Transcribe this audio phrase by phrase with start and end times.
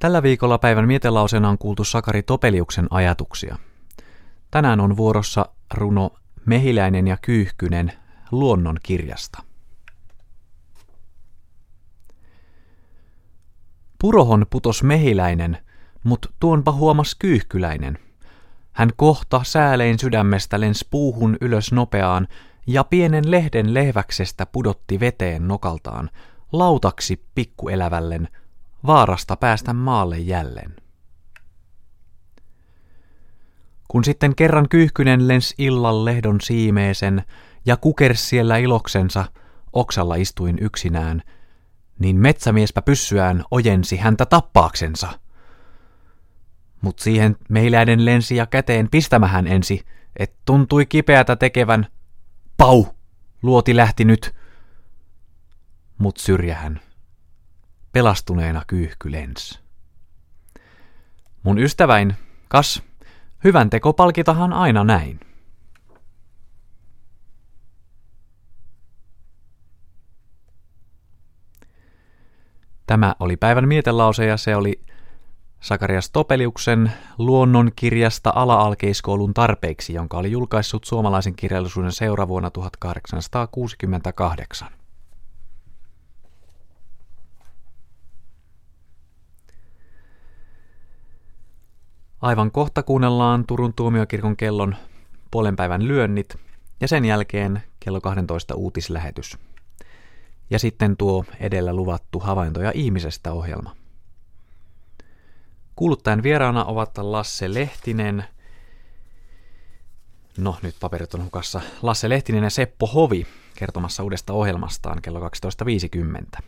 [0.00, 3.58] Tällä viikolla päivän mietelausena on kuultu Sakari Topeliuksen ajatuksia.
[4.50, 6.10] Tänään on vuorossa runo
[6.46, 7.92] Mehiläinen ja Kyyhkynen
[8.30, 9.42] luonnon kirjasta.
[13.98, 15.58] Purohon putos mehiläinen,
[16.04, 17.98] mut tuonpa huomas kyyhkyläinen.
[18.72, 22.28] Hän kohta säälein sydämestä lens puuhun ylös nopeaan
[22.66, 26.10] ja pienen lehden lehväksestä pudotti veteen nokaltaan,
[26.52, 28.28] lautaksi pikkuelävällen,
[28.86, 30.76] vaarasta päästä maalle jälleen.
[33.88, 37.24] Kun sitten kerran kyyhkynen lens illan lehdon siimeesen
[37.66, 39.24] ja kukers siellä iloksensa,
[39.72, 41.22] oksalla istuin yksinään,
[41.98, 45.08] niin metsämiespä pyssyään ojensi häntä tappaaksensa.
[46.80, 49.84] Mut siihen meiläiden lensi ja käteen pistämähän ensi,
[50.16, 51.86] et tuntui kipeätä tekevän.
[52.56, 52.84] Pau!
[53.42, 54.34] Luoti lähti nyt.
[55.98, 56.80] Mut syrjähän
[57.92, 59.60] pelastuneena kyyhky lens.
[61.42, 62.16] Mun ystäväin,
[62.48, 62.82] kas,
[63.44, 65.20] hyvän teko palkitahan aina näin.
[72.86, 74.84] Tämä oli päivän mietelause ja se oli
[75.60, 84.79] Sakarias Topeliuksen luonnonkirjasta ala-alkeiskoulun tarpeiksi, jonka oli julkaissut suomalaisen kirjallisuuden seura vuonna 1868.
[92.20, 94.76] Aivan kohta kuunnellaan Turun tuomiokirkon kellon
[95.30, 96.36] puolen päivän lyönnit
[96.80, 99.38] ja sen jälkeen kello 12 uutislähetys.
[100.50, 103.76] Ja sitten tuo edellä luvattu havaintoja ihmisestä ohjelma.
[105.76, 108.24] Kuuluttajan vieraana ovat Lasse Lehtinen,
[110.38, 116.42] no nyt paperit on hukassa, Lasse Lehtinen ja Seppo Hovi kertomassa uudesta ohjelmastaan kello 12.50.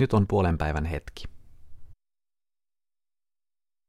[0.00, 1.24] Nyt on puolen päivän hetki.